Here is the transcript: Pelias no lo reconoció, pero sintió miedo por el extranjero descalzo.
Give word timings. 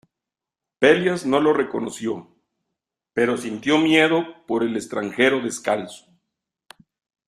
Pelias 0.79 1.27
no 1.27 1.39
lo 1.39 1.53
reconoció, 1.53 2.27
pero 3.13 3.37
sintió 3.37 3.77
miedo 3.77 4.25
por 4.47 4.63
el 4.63 4.75
extranjero 4.75 5.41
descalzo. 5.41 6.07